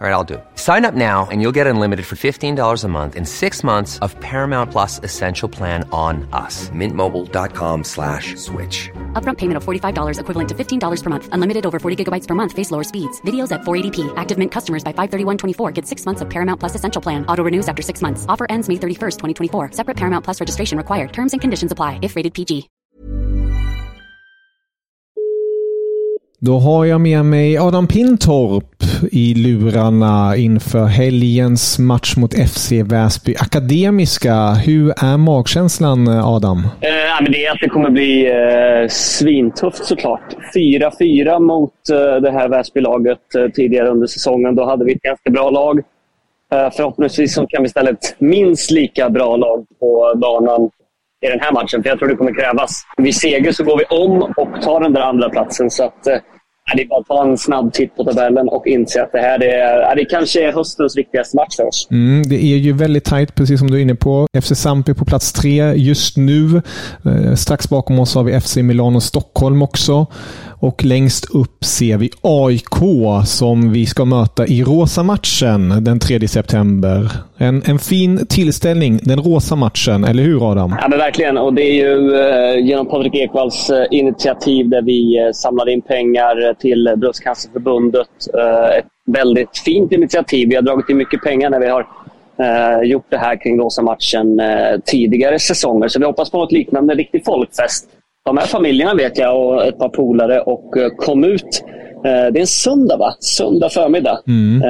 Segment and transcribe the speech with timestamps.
[0.00, 0.44] All right, I'll do it.
[0.56, 4.18] Sign up now and you'll get unlimited for $15 a month in six months of
[4.18, 6.68] Paramount Plus Essential Plan on us.
[6.70, 8.90] Mintmobile.com slash switch.
[9.12, 11.28] Upfront payment of $45 equivalent to $15 per month.
[11.30, 12.52] Unlimited over 40 gigabytes per month.
[12.52, 13.20] Face lower speeds.
[13.20, 14.12] Videos at 480p.
[14.16, 17.24] Active Mint customers by 531.24 get six months of Paramount Plus Essential Plan.
[17.26, 18.26] Auto renews after six months.
[18.28, 19.70] Offer ends May 31st, 2024.
[19.72, 21.12] Separate Paramount Plus registration required.
[21.12, 22.68] Terms and conditions apply if rated PG.
[26.46, 33.34] Då har jag med mig Adam Pintorp i lurarna inför helgens match mot FC Väsby
[33.36, 34.34] Akademiska.
[34.66, 36.58] Hur är magkänslan Adam?
[36.58, 40.36] Eh, men det, är att det kommer bli eh, svintufft såklart.
[40.56, 44.54] 4-4 mot eh, det här Väsby-laget eh, tidigare under säsongen.
[44.54, 45.78] Då hade vi ett ganska bra lag.
[46.52, 50.70] Eh, förhoppningsvis så kan vi ställa ett minst lika bra lag på banan
[51.24, 51.82] i den här matchen.
[51.82, 52.82] För jag tror det kommer krävas.
[52.96, 56.18] Vid seger så går vi om och tar den där andra platsen så att eh,
[56.72, 59.42] det är bara att ta en snabb titt på tabellen och inse att det här
[59.42, 61.88] är, det kanske är höstens viktigaste match för oss.
[61.90, 64.26] Mm, det är ju väldigt tajt, precis som du är inne på.
[64.42, 66.62] FC Sampi på plats tre just nu.
[67.04, 70.06] Eh, strax bakom oss har vi FC Milano Stockholm också.
[70.60, 76.28] Och längst upp ser vi AIK som vi ska möta i rosa matchen den 3
[76.28, 77.10] september.
[77.38, 80.76] En, en fin tillställning, den rosa matchen, eller hur Adam?
[80.80, 81.38] Ja, men verkligen.
[81.38, 86.53] Och det är ju eh, genom Patrik Ekvalls eh, initiativ där vi samlade in pengar
[86.54, 88.08] till Bröstcancerförbundet.
[88.38, 90.48] Eh, ett väldigt fint initiativ.
[90.48, 91.86] Vi har dragit in mycket pengar när vi har
[92.38, 95.88] eh, gjort det här kring rosa matchen eh, tidigare säsonger.
[95.88, 97.88] Så vi hoppas på något liknande, en riktig folkfest
[98.24, 101.64] de här familjerna vet jag och ett par polare och kom ut.
[102.02, 103.14] Det är en söndag, va?
[103.20, 104.20] Söndag förmiddag.
[104.26, 104.60] Mm.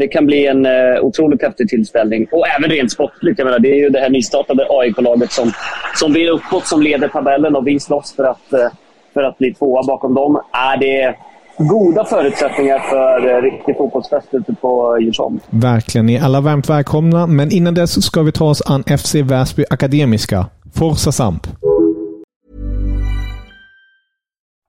[0.00, 0.66] Det kan bli en
[1.00, 2.26] otroligt häftig tillställning.
[2.32, 3.38] Och även rent sportligt.
[3.38, 5.52] Jag menar, det är ju det här nystartade AIK-laget som,
[5.94, 8.52] som vill uppåt, som leder tabellen och vi slåss för att,
[9.16, 10.40] för att bli tvåa bakom dem.
[10.52, 11.16] Är det
[11.58, 15.40] goda förutsättningar för riktig fotbollsfest ute på Djursholm.
[15.50, 16.06] Verkligen.
[16.06, 17.26] Ni är alla varmt välkomna.
[17.26, 20.46] Men innan dess ska vi ta oss an FC Väsby Akademiska.
[20.74, 21.46] Forza Samp!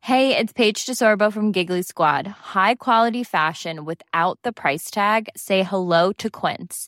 [0.01, 2.27] Hey, it's Paige DeSorbo from Giggly Squad.
[2.27, 5.27] High quality fashion without the price tag.
[5.35, 6.87] Say hello to Quince.